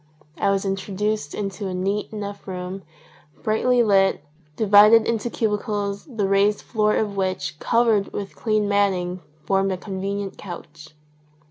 I 0.39 0.49
was 0.49 0.65
in 0.65 0.75
troduced 0.75 1.35
into 1.35 1.67
a 1.67 1.75
neat 1.75 2.11
enough 2.11 2.47
room, 2.47 2.81
brightly 3.43 3.83
lit, 3.83 4.23
divided 4.55 5.07
into 5.07 5.29
cubicles 5.29 6.05
the 6.05 6.27
raised 6.27 6.63
floor 6.63 6.95
of 6.95 7.15
which, 7.15 7.59
covered 7.59 8.11
with 8.11 8.35
clean 8.35 8.67
matting, 8.67 9.21
formed 9.45 9.71
a 9.71 9.77
convenient 9.77 10.39
couch. 10.39 10.95